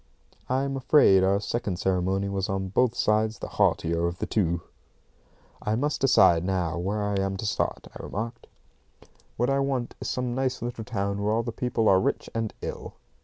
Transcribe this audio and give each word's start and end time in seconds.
I'm 0.49 0.75
afraid 0.75 1.23
our 1.23 1.39
second 1.39 1.77
ceremony 1.77 2.27
was 2.27 2.49
on 2.49 2.69
both 2.69 2.95
sides 2.95 3.37
the 3.37 3.47
heartier 3.47 4.07
of 4.07 4.17
the 4.17 4.25
two. 4.25 4.63
"I 5.61 5.75
must 5.75 6.01
decide 6.01 6.43
now 6.43 6.79
where 6.79 7.03
I 7.03 7.17
am 7.21 7.37
to 7.37 7.45
start," 7.45 7.87
I 7.95 8.01
remarked. 8.01 8.47
"What 9.37 9.51
I 9.51 9.59
want 9.59 9.93
is 10.01 10.09
some 10.09 10.33
nice 10.33 10.59
little 10.59 10.83
town 10.85 11.21
where 11.21 11.31
all 11.31 11.43
the 11.43 11.51
people 11.51 11.87
are 11.87 11.99
rich 12.01 12.31
and 12.33 12.51
ill." 12.63 12.95